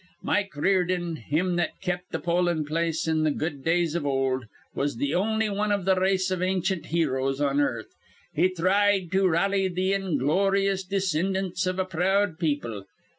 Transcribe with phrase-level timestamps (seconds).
[0.23, 4.95] Mike Riordan, him that kept th' pollin' place in th' good days iv old, was
[4.95, 7.93] th' on'y wan iv th' race iv ancient heroes on earth.
[8.33, 12.85] He thried to rally th' ingloryous descindants iv a proud people.